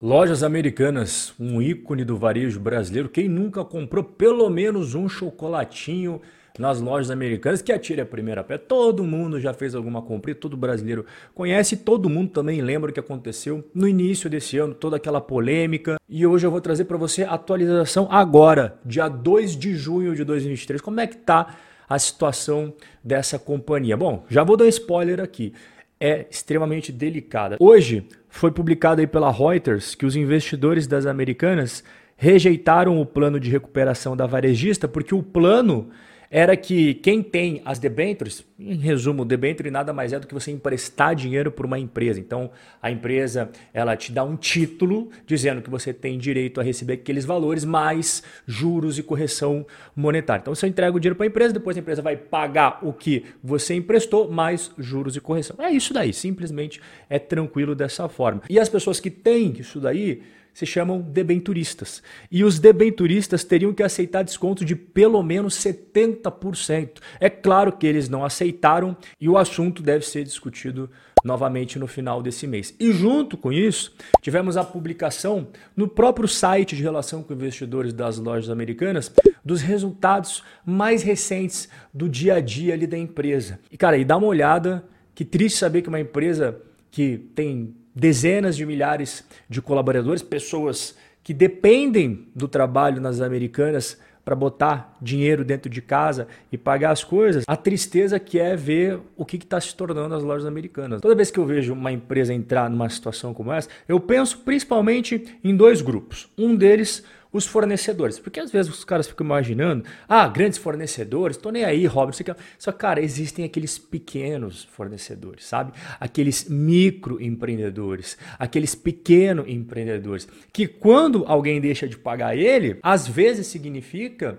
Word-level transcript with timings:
Lojas 0.00 0.42
Americanas, 0.42 1.32
um 1.40 1.62
ícone 1.62 2.04
do 2.04 2.18
varejo 2.18 2.60
brasileiro. 2.60 3.08
Quem 3.08 3.30
nunca 3.30 3.64
comprou 3.64 4.04
pelo 4.04 4.50
menos 4.50 4.94
um 4.94 5.08
chocolatinho 5.08 6.20
nas 6.58 6.82
lojas 6.82 7.10
americanas, 7.10 7.62
que 7.62 7.72
atire 7.72 8.02
a 8.02 8.04
primeira 8.04 8.44
pé. 8.44 8.58
Todo 8.58 9.02
mundo 9.04 9.40
já 9.40 9.54
fez 9.54 9.74
alguma 9.74 10.02
compra, 10.02 10.34
todo 10.34 10.54
brasileiro 10.54 11.06
conhece, 11.34 11.78
todo 11.78 12.10
mundo 12.10 12.28
também 12.28 12.60
lembra 12.60 12.90
o 12.90 12.92
que 12.92 13.00
aconteceu 13.00 13.64
no 13.74 13.88
início 13.88 14.28
desse 14.28 14.58
ano, 14.58 14.74
toda 14.74 14.96
aquela 14.96 15.18
polêmica. 15.18 15.96
E 16.06 16.26
hoje 16.26 16.46
eu 16.46 16.50
vou 16.50 16.60
trazer 16.60 16.84
para 16.84 16.98
você 16.98 17.24
a 17.24 17.32
atualização 17.32 18.06
agora, 18.10 18.78
dia 18.84 19.08
2 19.08 19.56
de 19.56 19.74
junho 19.74 20.14
de 20.14 20.24
2023. 20.24 20.78
Como 20.82 21.00
é 21.00 21.06
que 21.06 21.16
tá 21.16 21.56
a 21.88 21.98
situação 21.98 22.74
dessa 23.02 23.38
companhia? 23.38 23.96
Bom, 23.96 24.26
já 24.28 24.44
vou 24.44 24.58
dar 24.58 24.68
spoiler 24.68 25.22
aqui. 25.22 25.54
É 25.98 26.26
extremamente 26.30 26.92
delicada. 26.92 27.56
Hoje, 27.58 28.06
foi 28.28 28.50
publicado 28.50 29.00
aí 29.00 29.06
pela 29.06 29.30
Reuters 29.30 29.94
que 29.94 30.04
os 30.04 30.14
investidores 30.14 30.86
das 30.86 31.06
americanas 31.06 31.82
rejeitaram 32.16 33.00
o 33.00 33.06
plano 33.06 33.38
de 33.38 33.50
recuperação 33.50 34.16
da 34.16 34.26
varejista 34.26 34.86
porque 34.86 35.14
o 35.14 35.22
plano 35.22 35.88
era 36.30 36.56
que 36.56 36.94
quem 36.94 37.22
tem 37.22 37.62
as 37.64 37.78
debêntures, 37.78 38.44
em 38.58 38.76
resumo, 38.76 39.22
o 39.22 39.24
debenture 39.24 39.70
nada 39.70 39.92
mais 39.92 40.12
é 40.12 40.18
do 40.18 40.26
que 40.26 40.34
você 40.34 40.50
emprestar 40.50 41.14
dinheiro 41.14 41.50
para 41.50 41.66
uma 41.66 41.78
empresa. 41.78 42.18
Então, 42.18 42.50
a 42.82 42.90
empresa 42.90 43.50
ela 43.72 43.96
te 43.96 44.12
dá 44.12 44.24
um 44.24 44.36
título 44.36 45.10
dizendo 45.26 45.62
que 45.62 45.70
você 45.70 45.92
tem 45.92 46.18
direito 46.18 46.60
a 46.60 46.64
receber 46.64 46.94
aqueles 46.94 47.24
valores 47.24 47.64
mais 47.64 48.22
juros 48.46 48.98
e 48.98 49.02
correção 49.02 49.66
monetária. 49.94 50.40
Então, 50.40 50.54
você 50.54 50.66
entrega 50.66 50.96
o 50.96 51.00
dinheiro 51.00 51.16
para 51.16 51.26
a 51.26 51.28
empresa, 51.28 51.54
depois 51.54 51.76
a 51.76 51.80
empresa 51.80 52.02
vai 52.02 52.16
pagar 52.16 52.78
o 52.82 52.92
que 52.92 53.24
você 53.42 53.74
emprestou 53.74 54.30
mais 54.30 54.72
juros 54.78 55.16
e 55.16 55.20
correção. 55.20 55.56
É 55.58 55.70
isso 55.70 55.92
daí, 55.92 56.12
simplesmente 56.12 56.80
é 57.08 57.18
tranquilo 57.18 57.74
dessa 57.74 58.08
forma. 58.08 58.42
E 58.48 58.58
as 58.58 58.68
pessoas 58.68 59.00
que 59.00 59.10
têm 59.10 59.54
isso 59.58 59.80
daí 59.80 60.22
se 60.56 60.64
chamam 60.64 61.02
debenturistas. 61.02 62.02
E 62.32 62.42
os 62.42 62.58
debenturistas 62.58 63.44
teriam 63.44 63.74
que 63.74 63.82
aceitar 63.82 64.22
desconto 64.22 64.64
de 64.64 64.74
pelo 64.74 65.22
menos 65.22 65.54
70%. 65.56 66.92
É 67.20 67.28
claro 67.28 67.72
que 67.72 67.86
eles 67.86 68.08
não 68.08 68.24
aceitaram 68.24 68.96
e 69.20 69.28
o 69.28 69.36
assunto 69.36 69.82
deve 69.82 70.06
ser 70.06 70.24
discutido 70.24 70.88
novamente 71.22 71.78
no 71.78 71.86
final 71.86 72.22
desse 72.22 72.46
mês. 72.46 72.74
E 72.80 72.90
junto 72.90 73.36
com 73.36 73.52
isso, 73.52 73.94
tivemos 74.22 74.56
a 74.56 74.64
publicação 74.64 75.48
no 75.76 75.86
próprio 75.86 76.26
site 76.26 76.74
de 76.74 76.82
relação 76.82 77.22
com 77.22 77.34
investidores 77.34 77.92
das 77.92 78.16
lojas 78.16 78.48
americanas 78.48 79.12
dos 79.44 79.60
resultados 79.60 80.42
mais 80.64 81.02
recentes 81.02 81.68
do 81.92 82.08
dia 82.08 82.36
a 82.36 82.40
dia 82.40 82.72
ali 82.72 82.86
da 82.86 82.96
empresa. 82.96 83.60
E 83.70 83.76
cara, 83.76 83.98
e 83.98 84.06
dá 84.06 84.16
uma 84.16 84.26
olhada, 84.26 84.82
que 85.14 85.22
triste 85.22 85.58
saber 85.58 85.82
que 85.82 85.88
uma 85.90 86.00
empresa 86.00 86.58
que 86.90 87.18
tem 87.34 87.74
dezenas 87.96 88.54
de 88.54 88.66
milhares 88.66 89.24
de 89.48 89.62
colaboradores, 89.62 90.22
pessoas 90.22 90.94
que 91.24 91.32
dependem 91.32 92.28
do 92.36 92.46
trabalho 92.46 93.00
nas 93.00 93.22
americanas 93.22 93.98
para 94.22 94.34
botar 94.34 94.96
dinheiro 95.00 95.44
dentro 95.44 95.70
de 95.70 95.80
casa 95.80 96.26
e 96.50 96.58
pagar 96.58 96.90
as 96.90 97.04
coisas, 97.04 97.44
a 97.46 97.56
tristeza 97.56 98.18
que 98.18 98.40
é 98.40 98.56
ver 98.56 98.98
o 99.16 99.24
que 99.24 99.36
está 99.36 99.60
se 99.60 99.74
tornando 99.74 100.14
as 100.14 100.22
lojas 100.22 100.44
americanas. 100.44 101.00
Toda 101.00 101.14
vez 101.14 101.30
que 101.30 101.38
eu 101.38 101.46
vejo 101.46 101.72
uma 101.72 101.92
empresa 101.92 102.34
entrar 102.34 102.68
numa 102.68 102.88
situação 102.88 103.32
como 103.32 103.52
essa, 103.52 103.68
eu 103.88 104.00
penso 104.00 104.38
principalmente 104.38 105.38
em 105.42 105.56
dois 105.56 105.80
grupos. 105.80 106.28
Um 106.36 106.56
deles 106.56 107.04
os 107.36 107.46
fornecedores. 107.46 108.18
Porque 108.18 108.40
às 108.40 108.50
vezes 108.50 108.72
os 108.72 108.84
caras 108.84 109.06
ficam 109.06 109.24
imaginando, 109.24 109.84
ah, 110.08 110.26
grandes 110.28 110.58
fornecedores, 110.58 111.36
tô 111.36 111.50
nem 111.50 111.64
aí, 111.64 111.86
Robert. 111.86 112.16
Só 112.58 112.72
que, 112.72 112.78
cara, 112.78 113.00
existem 113.00 113.44
aqueles 113.44 113.78
pequenos 113.78 114.64
fornecedores, 114.64 115.44
sabe? 115.44 115.72
Aqueles 116.00 116.48
microempreendedores, 116.48 118.16
aqueles 118.38 118.74
pequenos 118.74 119.48
empreendedores, 119.48 120.28
que 120.52 120.66
quando 120.66 121.24
alguém 121.26 121.60
deixa 121.60 121.88
de 121.88 121.96
pagar 121.96 122.36
ele, 122.36 122.78
às 122.82 123.06
vezes 123.06 123.46
significa 123.46 124.38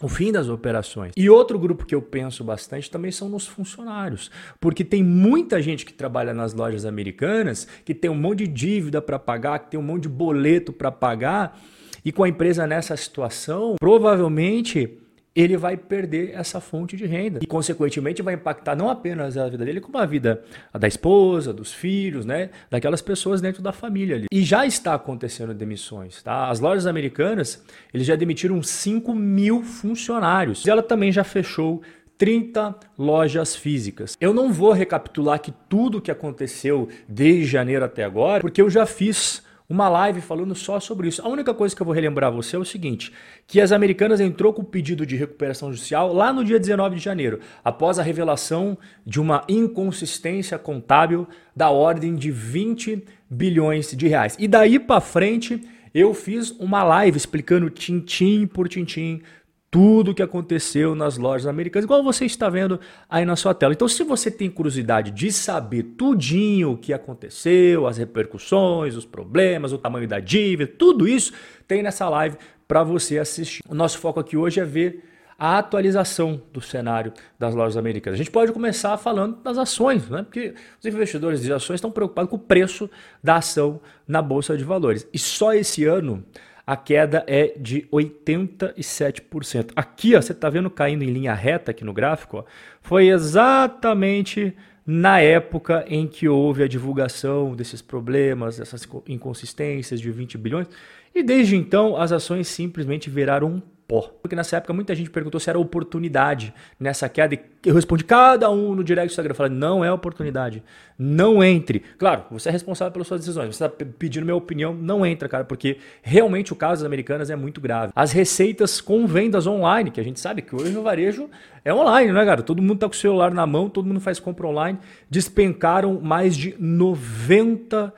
o 0.00 0.08
fim 0.08 0.30
das 0.30 0.48
operações. 0.48 1.12
E 1.16 1.30
outro 1.30 1.58
grupo 1.58 1.86
que 1.86 1.94
eu 1.94 2.02
penso 2.02 2.44
bastante 2.44 2.90
também 2.90 3.10
são 3.10 3.28
nos 3.28 3.46
funcionários, 3.46 4.30
porque 4.60 4.84
tem 4.84 5.02
muita 5.02 5.60
gente 5.62 5.86
que 5.86 5.92
trabalha 5.92 6.34
nas 6.34 6.52
lojas 6.52 6.84
americanas 6.84 7.66
que 7.84 7.94
tem 7.94 8.10
um 8.10 8.14
monte 8.14 8.46
de 8.46 8.48
dívida 8.48 9.00
para 9.00 9.18
pagar, 9.18 9.58
que 9.60 9.70
tem 9.70 9.80
um 9.80 9.82
monte 9.82 10.02
de 10.02 10.08
boleto 10.08 10.72
para 10.72 10.90
pagar 10.90 11.58
e 12.06 12.12
com 12.12 12.22
a 12.22 12.28
empresa 12.28 12.68
nessa 12.68 12.96
situação, 12.96 13.74
provavelmente 13.80 14.96
ele 15.34 15.56
vai 15.56 15.76
perder 15.76 16.30
essa 16.34 16.60
fonte 16.60 16.96
de 16.96 17.04
renda 17.04 17.40
e, 17.42 17.46
consequentemente, 17.46 18.22
vai 18.22 18.34
impactar 18.34 18.76
não 18.76 18.88
apenas 18.88 19.36
a 19.36 19.48
vida 19.48 19.64
dele, 19.64 19.80
como 19.80 19.98
a 19.98 20.06
vida 20.06 20.40
da 20.72 20.86
esposa, 20.86 21.52
dos 21.52 21.74
filhos, 21.74 22.24
né, 22.24 22.50
daquelas 22.70 23.02
pessoas 23.02 23.40
dentro 23.40 23.60
da 23.60 23.72
família 23.72 24.14
ali. 24.14 24.26
E 24.30 24.44
já 24.44 24.64
está 24.64 24.94
acontecendo 24.94 25.52
demissões, 25.52 26.22
tá? 26.22 26.48
As 26.48 26.60
lojas 26.60 26.86
americanas, 26.86 27.60
eles 27.92 28.06
já 28.06 28.14
demitiram 28.14 28.62
5 28.62 29.12
mil 29.12 29.64
funcionários. 29.64 30.64
E 30.64 30.70
ela 30.70 30.84
também 30.84 31.10
já 31.10 31.24
fechou 31.24 31.82
30 32.16 32.74
lojas 32.96 33.56
físicas. 33.56 34.16
Eu 34.20 34.32
não 34.32 34.52
vou 34.52 34.70
recapitular 34.70 35.34
aqui 35.34 35.52
tudo 35.68 35.98
o 35.98 36.00
que 36.00 36.12
aconteceu 36.12 36.88
desde 37.08 37.46
janeiro 37.46 37.84
até 37.84 38.04
agora, 38.04 38.40
porque 38.40 38.62
eu 38.62 38.70
já 38.70 38.86
fiz 38.86 39.44
uma 39.68 39.88
live 39.88 40.20
falando 40.20 40.54
só 40.54 40.78
sobre 40.78 41.08
isso. 41.08 41.22
A 41.22 41.28
única 41.28 41.52
coisa 41.52 41.74
que 41.74 41.82
eu 41.82 41.84
vou 41.84 41.94
relembrar 41.94 42.32
você 42.32 42.56
é 42.56 42.58
o 42.58 42.64
seguinte: 42.64 43.12
que 43.46 43.60
as 43.60 43.72
americanas 43.72 44.20
entrou 44.20 44.52
com 44.52 44.62
o 44.62 44.64
pedido 44.64 45.04
de 45.04 45.16
recuperação 45.16 45.72
judicial 45.72 46.12
lá 46.12 46.32
no 46.32 46.44
dia 46.44 46.58
19 46.58 46.96
de 46.96 47.02
janeiro, 47.02 47.40
após 47.64 47.98
a 47.98 48.02
revelação 48.02 48.78
de 49.04 49.20
uma 49.20 49.44
inconsistência 49.48 50.58
contábil 50.58 51.26
da 51.54 51.70
ordem 51.70 52.14
de 52.14 52.30
20 52.30 53.04
bilhões 53.28 53.90
de 53.90 54.06
reais. 54.06 54.36
E 54.38 54.46
daí 54.46 54.78
para 54.78 55.00
frente, 55.00 55.60
eu 55.92 56.14
fiz 56.14 56.50
uma 56.52 56.84
live 56.84 57.16
explicando 57.16 57.70
tintim 57.70 58.46
por 58.46 58.68
tintim 58.68 59.22
tudo 59.70 60.10
o 60.10 60.14
que 60.14 60.22
aconteceu 60.22 60.94
nas 60.94 61.18
lojas 61.18 61.46
americanas, 61.46 61.84
igual 61.84 62.02
você 62.02 62.24
está 62.24 62.48
vendo 62.48 62.80
aí 63.08 63.24
na 63.24 63.36
sua 63.36 63.52
tela. 63.54 63.72
Então, 63.72 63.88
se 63.88 64.02
você 64.04 64.30
tem 64.30 64.48
curiosidade 64.48 65.10
de 65.10 65.32
saber 65.32 65.82
tudinho 65.82 66.72
o 66.72 66.76
que 66.78 66.92
aconteceu, 66.92 67.86
as 67.86 67.98
repercussões, 67.98 68.96
os 68.96 69.04
problemas, 69.04 69.72
o 69.72 69.78
tamanho 69.78 70.08
da 70.08 70.20
dívida, 70.20 70.72
tudo 70.78 71.06
isso 71.06 71.32
tem 71.66 71.82
nessa 71.82 72.08
live 72.08 72.36
para 72.66 72.82
você 72.82 73.18
assistir. 73.18 73.62
O 73.68 73.74
nosso 73.74 73.98
foco 73.98 74.20
aqui 74.20 74.36
hoje 74.36 74.60
é 74.60 74.64
ver 74.64 75.04
a 75.38 75.58
atualização 75.58 76.40
do 76.52 76.60
cenário 76.60 77.12
das 77.38 77.54
lojas 77.54 77.76
americanas. 77.76 78.18
A 78.18 78.22
gente 78.22 78.30
pode 78.30 78.52
começar 78.52 78.96
falando 78.96 79.36
das 79.42 79.58
ações, 79.58 80.08
né? 80.08 80.22
porque 80.22 80.54
os 80.78 80.86
investidores 80.86 81.42
de 81.42 81.52
ações 81.52 81.76
estão 81.76 81.90
preocupados 81.90 82.30
com 82.30 82.36
o 82.36 82.38
preço 82.40 82.88
da 83.22 83.36
ação 83.36 83.80
na 84.08 84.22
bolsa 84.22 84.56
de 84.56 84.64
valores. 84.64 85.06
E 85.12 85.18
só 85.18 85.52
esse 85.52 85.84
ano 85.84 86.24
a 86.66 86.76
queda 86.76 87.24
é 87.28 87.54
de 87.56 87.82
87%. 87.92 89.70
Aqui, 89.76 90.16
ó, 90.16 90.20
você 90.20 90.32
está 90.32 90.50
vendo 90.50 90.68
caindo 90.68 91.04
em 91.04 91.10
linha 91.10 91.32
reta 91.32 91.70
aqui 91.70 91.84
no 91.84 91.92
gráfico, 91.92 92.38
ó, 92.38 92.44
foi 92.80 93.08
exatamente 93.08 94.52
na 94.84 95.20
época 95.20 95.84
em 95.88 96.06
que 96.06 96.28
houve 96.28 96.62
a 96.62 96.68
divulgação 96.68 97.54
desses 97.54 97.80
problemas, 97.80 98.58
dessas 98.58 98.86
inconsistências 99.08 100.00
de 100.00 100.10
20 100.10 100.38
bilhões, 100.38 100.68
e 101.14 101.22
desde 101.22 101.56
então 101.56 101.96
as 101.96 102.12
ações 102.12 102.48
simplesmente 102.48 103.08
viraram 103.08 103.48
um 103.48 103.62
pó. 103.86 104.10
Porque 104.20 104.34
nessa 104.34 104.56
época 104.56 104.72
muita 104.72 104.94
gente 104.94 105.10
perguntou 105.10 105.40
se 105.40 105.48
era 105.48 105.58
oportunidade 105.58 106.52
nessa 106.78 107.08
queda 107.08 107.34
e 107.34 107.40
eu 107.64 107.74
respondi 107.74 108.04
cada 108.04 108.50
um 108.50 108.74
no 108.74 108.84
direct 108.84 109.08
do 109.08 109.12
Instagram, 109.12 109.34
falando, 109.34 109.54
não 109.54 109.84
é 109.84 109.92
oportunidade, 109.92 110.62
não 110.98 111.42
entre. 111.42 111.80
Claro, 111.98 112.24
você 112.30 112.48
é 112.48 112.52
responsável 112.52 112.92
pelas 112.92 113.08
suas 113.08 113.20
decisões, 113.20 113.56
você 113.56 113.64
está 113.64 113.84
pedindo 113.98 114.24
minha 114.24 114.36
opinião, 114.36 114.72
não 114.72 115.04
entra, 115.04 115.28
cara, 115.28 115.44
porque 115.44 115.78
realmente 116.02 116.52
o 116.52 116.56
caso 116.56 116.82
das 116.82 116.86
americanas 116.86 117.30
é 117.30 117.36
muito 117.36 117.60
grave. 117.60 117.92
As 117.94 118.12
receitas 118.12 118.80
com 118.80 119.06
vendas 119.06 119.46
online, 119.46 119.90
que 119.90 120.00
a 120.00 120.04
gente 120.04 120.20
sabe 120.20 120.42
que 120.42 120.54
hoje 120.54 120.72
no 120.72 120.82
varejo 120.82 121.28
é 121.64 121.72
online, 121.74 122.12
né, 122.12 122.24
cara? 122.24 122.42
Todo 122.42 122.62
mundo 122.62 122.78
tá 122.78 122.86
com 122.86 122.94
o 122.94 122.96
celular 122.96 123.32
na 123.32 123.46
mão, 123.46 123.68
todo 123.68 123.86
mundo 123.86 124.00
faz 124.00 124.20
compra 124.20 124.46
online, 124.46 124.78
despencaram 125.10 126.00
mais 126.00 126.36
de 126.36 126.54
90 126.58 127.92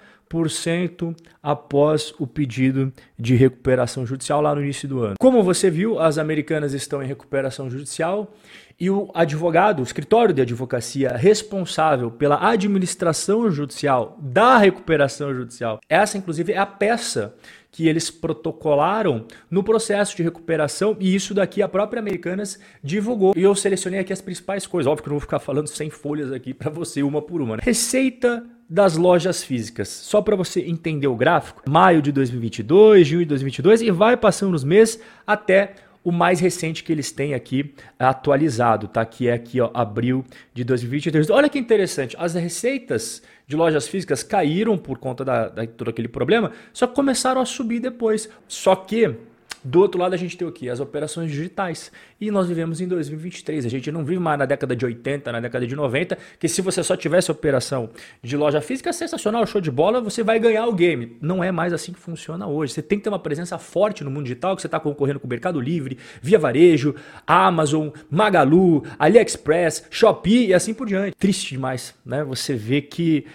após 1.42 2.12
o 2.18 2.26
pedido 2.26 2.92
de 3.18 3.34
recuperação 3.34 4.06
judicial 4.06 4.40
lá 4.40 4.54
no 4.54 4.62
início 4.62 4.88
do 4.88 5.02
ano. 5.02 5.14
Como 5.18 5.42
você 5.42 5.70
viu, 5.70 5.98
as 5.98 6.18
americanas 6.18 6.74
estão 6.74 7.02
em 7.02 7.06
recuperação 7.06 7.70
judicial 7.70 8.34
e 8.80 8.90
o 8.90 9.10
advogado, 9.12 9.80
o 9.80 9.82
escritório 9.82 10.32
de 10.32 10.40
advocacia 10.40 11.16
responsável 11.16 12.10
pela 12.10 12.48
administração 12.48 13.50
judicial 13.50 14.16
da 14.20 14.56
recuperação 14.56 15.34
judicial, 15.34 15.80
essa 15.88 16.16
inclusive 16.16 16.52
é 16.52 16.58
a 16.58 16.66
peça 16.66 17.34
que 17.70 17.88
eles 17.88 18.10
protocolaram 18.10 19.26
no 19.50 19.62
processo 19.62 20.16
de 20.16 20.22
recuperação 20.22 20.96
e 20.98 21.14
isso 21.14 21.34
daqui 21.34 21.60
a 21.60 21.68
própria 21.68 22.00
Americanas 22.00 22.58
divulgou. 22.82 23.34
E 23.36 23.42
eu 23.42 23.54
selecionei 23.54 24.00
aqui 24.00 24.12
as 24.12 24.20
principais 24.20 24.66
coisas. 24.66 24.90
Óbvio 24.90 25.02
que 25.02 25.08
eu 25.08 25.12
não 25.12 25.18
vou 25.18 25.26
ficar 25.26 25.38
falando 25.38 25.68
sem 25.68 25.90
folhas 25.90 26.32
aqui 26.32 26.54
para 26.54 26.70
você 26.70 27.02
uma 27.02 27.20
por 27.20 27.40
uma. 27.40 27.56
Né? 27.56 27.62
Receita 27.64 28.44
das 28.68 28.96
lojas 28.96 29.42
físicas. 29.42 29.88
Só 29.88 30.20
para 30.20 30.36
você 30.36 30.60
entender 30.60 31.08
o 31.08 31.16
gráfico, 31.16 31.62
maio 31.68 32.02
de 32.02 32.12
2022, 32.12 33.06
junho 33.06 33.22
de 33.22 33.28
2022 33.28 33.82
e 33.82 33.90
vai 33.90 34.16
passando 34.16 34.54
os 34.54 34.64
meses 34.64 35.00
até 35.26 35.74
o 36.04 36.12
mais 36.12 36.40
recente 36.40 36.84
que 36.84 36.92
eles 36.92 37.10
têm 37.10 37.34
aqui 37.34 37.74
atualizado, 37.98 38.88
tá? 38.88 39.04
Que 39.04 39.28
é 39.28 39.32
aqui, 39.32 39.60
ó, 39.60 39.70
abril 39.74 40.24
de 40.54 40.64
2023. 40.64 41.28
Olha 41.30 41.48
que 41.48 41.58
interessante, 41.58 42.16
as 42.18 42.34
receitas 42.34 43.22
de 43.46 43.56
lojas 43.56 43.88
físicas 43.88 44.22
caíram 44.22 44.78
por 44.78 44.98
conta 44.98 45.24
da, 45.24 45.48
da 45.48 45.66
todo 45.66 45.90
aquele 45.90 46.08
problema, 46.08 46.52
só 46.72 46.86
que 46.86 46.94
começaram 46.94 47.40
a 47.40 47.46
subir 47.46 47.80
depois. 47.80 48.28
Só 48.46 48.76
que 48.76 49.16
do 49.64 49.80
outro 49.80 50.00
lado, 50.00 50.14
a 50.14 50.16
gente 50.16 50.36
tem 50.36 50.46
o 50.46 50.52
quê? 50.52 50.68
As 50.68 50.80
operações 50.80 51.30
digitais. 51.30 51.90
E 52.20 52.30
nós 52.30 52.48
vivemos 52.48 52.80
em 52.80 52.88
2023. 52.88 53.66
A 53.66 53.68
gente 53.68 53.90
não 53.92 54.04
vive 54.04 54.18
mais 54.18 54.38
na 54.38 54.46
década 54.46 54.74
de 54.74 54.84
80, 54.84 55.30
na 55.32 55.40
década 55.40 55.66
de 55.66 55.74
90, 55.74 56.18
que 56.38 56.48
se 56.48 56.60
você 56.62 56.82
só 56.82 56.96
tivesse 56.96 57.30
operação 57.30 57.90
de 58.22 58.36
loja 58.36 58.60
física, 58.60 58.92
sensacional, 58.92 59.46
show 59.46 59.60
de 59.60 59.70
bola, 59.70 60.00
você 60.00 60.22
vai 60.22 60.38
ganhar 60.38 60.66
o 60.66 60.72
game. 60.72 61.16
Não 61.20 61.42
é 61.42 61.50
mais 61.50 61.72
assim 61.72 61.92
que 61.92 61.98
funciona 61.98 62.46
hoje. 62.46 62.72
Você 62.72 62.82
tem 62.82 62.98
que 62.98 63.04
ter 63.04 63.10
uma 63.10 63.18
presença 63.18 63.58
forte 63.58 64.04
no 64.04 64.10
mundo 64.10 64.24
digital, 64.24 64.54
que 64.54 64.62
você 64.62 64.68
está 64.68 64.80
concorrendo 64.80 65.20
com 65.20 65.26
o 65.26 65.30
Mercado 65.30 65.60
Livre, 65.60 65.98
Via 66.22 66.38
Varejo, 66.38 66.94
Amazon, 67.26 67.88
Magalu, 68.10 68.84
AliExpress, 68.98 69.86
Shopee 69.90 70.48
e 70.48 70.54
assim 70.54 70.74
por 70.74 70.86
diante. 70.86 71.16
Triste 71.16 71.50
demais, 71.50 71.94
né? 72.04 72.24
Você 72.24 72.54
vê 72.54 72.80
que 72.80 73.26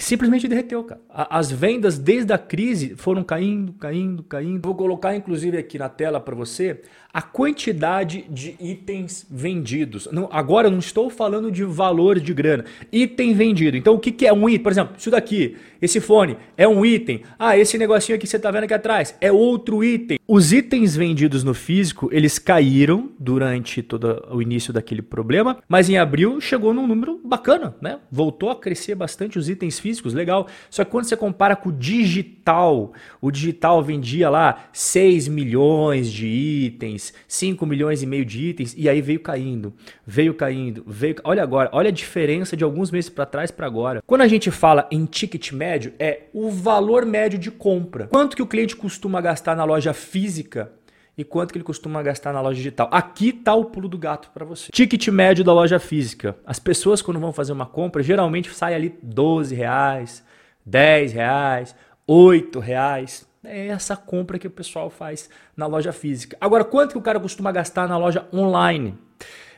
simplesmente 0.00 0.48
derreteu, 0.48 0.82
cara. 0.84 1.00
As 1.08 1.50
vendas 1.50 1.98
desde 1.98 2.32
a 2.32 2.38
crise 2.38 2.94
foram 2.96 3.22
caindo, 3.22 3.72
caindo, 3.74 4.22
caindo. 4.22 4.62
Vou 4.64 4.74
colocar 4.74 5.14
inclusive 5.14 5.58
aqui 5.58 5.78
na 5.78 5.88
tela 5.88 6.20
para 6.20 6.34
você 6.34 6.80
a 7.12 7.20
quantidade 7.20 8.24
de 8.30 8.56
itens 8.58 9.26
vendidos. 9.30 10.08
Não, 10.10 10.28
agora 10.32 10.68
eu 10.68 10.70
não 10.70 10.78
estou 10.78 11.10
falando 11.10 11.50
de 11.50 11.62
valor 11.62 12.18
de 12.18 12.32
grana. 12.32 12.64
Item 12.90 13.34
vendido. 13.34 13.76
Então 13.76 13.94
o 13.94 13.98
que, 13.98 14.10
que 14.10 14.26
é 14.26 14.32
um 14.32 14.48
item? 14.48 14.62
Por 14.62 14.72
exemplo, 14.72 14.94
isso 14.96 15.10
daqui, 15.10 15.56
esse 15.80 16.00
fone 16.00 16.38
é 16.56 16.66
um 16.66 16.86
item. 16.86 17.22
Ah, 17.38 17.58
esse 17.58 17.76
negocinho 17.76 18.16
aqui 18.16 18.22
que 18.22 18.30
você 18.30 18.36
está 18.36 18.50
vendo 18.50 18.64
aqui 18.64 18.74
atrás 18.74 19.14
é 19.20 19.30
outro 19.30 19.84
item. 19.84 20.18
Os 20.26 20.52
itens 20.52 20.96
vendidos 20.96 21.44
no 21.44 21.52
físico, 21.52 22.08
eles 22.12 22.38
caíram 22.38 23.10
durante 23.18 23.82
todo 23.82 24.26
o 24.30 24.40
início 24.40 24.72
daquele 24.72 25.02
problema, 25.02 25.58
mas 25.68 25.90
em 25.90 25.98
abril 25.98 26.40
chegou 26.40 26.72
num 26.72 26.86
número 26.86 27.20
bacana, 27.22 27.74
né? 27.82 27.98
Voltou 28.10 28.48
a 28.48 28.56
crescer 28.56 28.94
bastante 28.94 29.38
os 29.38 29.48
itens 29.48 29.78
físicos, 29.82 30.14
legal. 30.14 30.46
Só 30.70 30.84
que 30.84 30.90
quando 30.90 31.04
você 31.04 31.16
compara 31.16 31.56
com 31.56 31.68
o 31.68 31.72
digital, 31.72 32.92
o 33.20 33.30
digital 33.30 33.82
vendia 33.82 34.30
lá 34.30 34.64
6 34.72 35.28
milhões 35.28 36.10
de 36.10 36.26
itens, 36.26 37.02
itens, 37.02 37.12
5 37.26 37.66
milhões 37.66 38.02
e 38.02 38.06
meio 38.06 38.24
de 38.24 38.40
itens, 38.40 38.74
e 38.76 38.88
aí 38.88 39.00
veio 39.00 39.20
caindo, 39.20 39.72
veio 40.06 40.34
caindo, 40.34 40.84
veio. 40.86 41.16
Olha 41.24 41.42
agora, 41.42 41.70
olha 41.72 41.88
a 41.88 41.92
diferença 41.92 42.56
de 42.56 42.64
alguns 42.64 42.90
meses 42.90 43.10
para 43.10 43.26
trás 43.26 43.50
para 43.50 43.66
agora. 43.66 44.02
Quando 44.06 44.22
a 44.22 44.28
gente 44.28 44.50
fala 44.50 44.86
em 44.90 45.04
ticket 45.04 45.52
médio, 45.52 45.92
é 45.98 46.24
o 46.32 46.50
valor 46.50 47.04
médio 47.04 47.38
de 47.38 47.50
compra. 47.50 48.06
Quanto 48.06 48.36
que 48.36 48.42
o 48.42 48.46
cliente 48.46 48.76
costuma 48.76 49.20
gastar 49.20 49.56
na 49.56 49.64
loja 49.64 49.92
física 49.92 50.72
e 51.16 51.24
quanto 51.24 51.52
que 51.52 51.58
ele 51.58 51.64
costuma 51.64 52.02
gastar 52.02 52.32
na 52.32 52.40
loja 52.40 52.56
digital. 52.56 52.88
Aqui 52.90 53.28
está 53.28 53.54
o 53.54 53.66
pulo 53.66 53.88
do 53.88 53.98
gato 53.98 54.30
para 54.32 54.44
você. 54.44 54.70
Ticket 54.72 55.08
médio 55.08 55.44
da 55.44 55.52
loja 55.52 55.78
física. 55.78 56.36
As 56.46 56.58
pessoas 56.58 57.02
quando 57.02 57.20
vão 57.20 57.32
fazer 57.32 57.52
uma 57.52 57.66
compra, 57.66 58.02
geralmente 58.02 58.52
sai 58.54 58.74
ali 58.74 58.98
12 59.02 59.54
reais, 59.54 60.24
10 60.64 61.12
reais, 61.12 61.74
8 62.06 62.58
reais. 62.58 63.26
É 63.44 63.66
essa 63.68 63.96
compra 63.96 64.38
que 64.38 64.46
o 64.46 64.50
pessoal 64.50 64.88
faz 64.88 65.28
na 65.56 65.66
loja 65.66 65.92
física. 65.92 66.36
Agora, 66.40 66.64
quanto 66.64 66.92
que 66.92 66.98
o 66.98 67.02
cara 67.02 67.18
costuma 67.18 67.50
gastar 67.50 67.88
na 67.88 67.98
loja 67.98 68.26
online? 68.32 68.96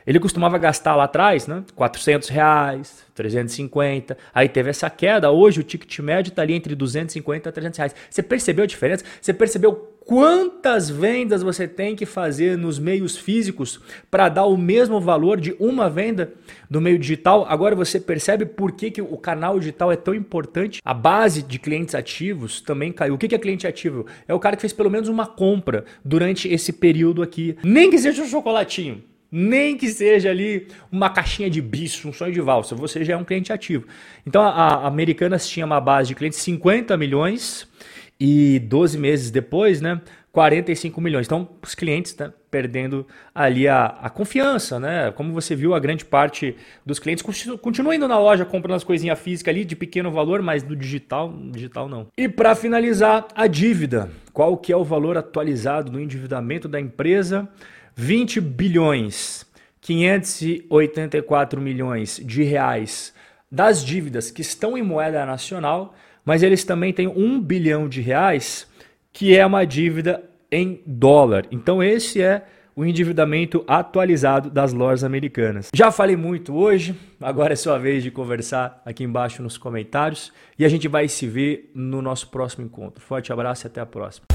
Ele 0.05 0.19
costumava 0.19 0.57
gastar 0.57 0.95
lá 0.95 1.05
atrás, 1.05 1.47
né? 1.47 1.63
400 1.75 2.29
reais, 2.29 3.03
350. 3.15 4.15
Aí 4.33 4.47
teve 4.47 4.69
essa 4.69 4.89
queda. 4.89 5.31
Hoje 5.31 5.61
o 5.61 5.63
ticket 5.63 5.99
médio 5.99 6.29
está 6.29 6.43
ali 6.43 6.53
entre 6.53 6.75
250 6.75 7.49
e 7.49 7.51
300 7.51 7.77
reais. 7.77 7.95
Você 8.09 8.21
percebeu 8.21 8.63
a 8.63 8.67
diferença? 8.67 9.03
Você 9.19 9.33
percebeu 9.33 9.94
quantas 10.05 10.87
vendas 10.87 11.41
você 11.41 11.67
tem 11.67 11.95
que 11.95 12.05
fazer 12.05 12.57
nos 12.57 12.77
meios 12.77 13.17
físicos 13.17 13.81
para 14.09 14.29
dar 14.29 14.45
o 14.45 14.55
mesmo 14.55 15.01
valor 15.01 15.41
de 15.41 15.55
uma 15.59 15.89
venda 15.89 16.33
no 16.69 16.79
meio 16.79 16.99
digital. 16.99 17.45
Agora 17.49 17.75
você 17.75 17.99
percebe 17.99 18.45
por 18.45 18.71
que, 18.71 18.91
que 18.91 19.01
o 19.01 19.17
canal 19.17 19.59
digital 19.59 19.91
é 19.91 19.95
tão 19.95 20.13
importante. 20.13 20.79
A 20.85 20.93
base 20.93 21.41
de 21.41 21.57
clientes 21.57 21.95
ativos 21.95 22.61
também 22.61 22.91
caiu. 22.91 23.15
O 23.15 23.17
que, 23.17 23.27
que 23.27 23.35
é 23.35 23.39
cliente 23.39 23.65
ativo? 23.65 24.05
É 24.27 24.33
o 24.33 24.39
cara 24.39 24.55
que 24.55 24.61
fez 24.61 24.71
pelo 24.71 24.91
menos 24.91 25.09
uma 25.09 25.25
compra 25.25 25.83
durante 26.03 26.47
esse 26.47 26.71
período 26.71 27.23
aqui. 27.23 27.57
Nem 27.63 27.89
que 27.89 27.97
seja 27.97 28.21
um 28.21 28.27
chocolatinho. 28.27 29.03
Nem 29.31 29.75
que 29.75 29.89
seja 29.89 30.29
ali 30.29 30.67
uma 30.91 31.09
caixinha 31.09 31.49
de 31.49 31.61
bicho, 31.61 32.07
um 32.07 32.13
sonho 32.13 32.31
de 32.31 32.39
valsa, 32.39 32.75
você 32.75 33.03
já 33.03 33.15
é 33.15 33.17
um 33.17 33.25
cliente 33.25 33.51
ativo. 33.51 33.85
Então 34.25 34.41
a, 34.41 34.49
a 34.49 34.87
Americanas 34.87 35.49
tinha 35.49 35.65
uma 35.65 35.81
base 35.81 36.09
de 36.09 36.15
clientes 36.15 36.39
50 36.39 36.95
milhões 36.95 37.67
e 38.19 38.59
12 38.59 38.97
meses 38.97 39.31
depois, 39.31 39.81
né, 39.81 40.01
45 40.31 40.99
milhões. 40.99 41.25
Então, 41.25 41.47
os 41.61 41.73
clientes 41.73 42.15
né, 42.17 42.31
perdendo 42.51 43.07
ali 43.33 43.67
a, 43.67 43.85
a 43.85 44.09
confiança, 44.09 44.79
né? 44.79 45.11
Como 45.11 45.33
você 45.33 45.55
viu, 45.55 45.73
a 45.73 45.79
grande 45.79 46.03
parte 46.03 46.55
dos 46.85 46.99
clientes 46.99 47.23
continua 47.61 47.95
indo 47.95 48.07
na 48.07 48.19
loja 48.19 48.43
comprando 48.43 48.75
as 48.75 48.83
coisinhas 48.83 49.17
físicas 49.17 49.53
ali 49.53 49.63
de 49.63 49.77
pequeno 49.77 50.11
valor, 50.11 50.41
mas 50.41 50.61
do 50.61 50.75
digital, 50.75 51.33
digital 51.51 51.87
não. 51.87 52.07
E 52.17 52.27
para 52.27 52.53
finalizar, 52.53 53.27
a 53.33 53.47
dívida. 53.47 54.09
Qual 54.33 54.57
que 54.57 54.73
é 54.73 54.77
o 54.77 54.83
valor 54.83 55.17
atualizado 55.17 55.91
do 55.91 55.99
endividamento 56.01 56.67
da 56.67 56.81
empresa? 56.81 57.47
20 57.95 58.41
bilhões 58.41 59.45
584 59.85 61.61
milhões 61.61 62.19
de 62.23 62.41
reais 62.41 63.13
das 63.51 63.85
dívidas 63.85 64.31
que 64.31 64.41
estão 64.41 64.75
em 64.75 64.81
moeda 64.81 65.23
nacional 65.27 65.93
mas 66.25 66.43
eles 66.43 66.63
também 66.63 66.91
têm 66.91 67.07
um 67.07 67.39
bilhão 67.39 67.87
de 67.87 68.01
reais 68.01 68.67
que 69.13 69.37
é 69.37 69.45
uma 69.45 69.63
dívida 69.63 70.23
em 70.51 70.81
dólar. 70.85 71.45
Então 71.51 71.81
esse 71.81 72.21
é 72.21 72.45
o 72.75 72.83
endividamento 72.83 73.63
atualizado 73.67 74.49
das 74.49 74.73
lojas 74.73 75.03
americanas. 75.03 75.69
Já 75.73 75.91
falei 75.91 76.17
muito 76.17 76.53
hoje, 76.53 76.93
agora 77.21 77.53
é 77.53 77.55
sua 77.55 77.77
vez 77.77 78.03
de 78.03 78.11
conversar 78.11 78.81
aqui 78.85 79.03
embaixo 79.03 79.41
nos 79.41 79.57
comentários 79.57 80.33
e 80.59 80.65
a 80.65 80.69
gente 80.69 80.87
vai 80.87 81.07
se 81.07 81.25
ver 81.25 81.71
no 81.73 82.01
nosso 82.01 82.27
próximo 82.29 82.65
encontro. 82.65 83.01
Forte 83.01 83.31
abraço 83.31 83.65
e 83.65 83.67
até 83.67 83.79
a 83.79 83.85
próxima. 83.85 84.25